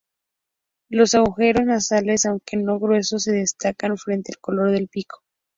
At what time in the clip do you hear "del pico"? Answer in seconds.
4.71-5.21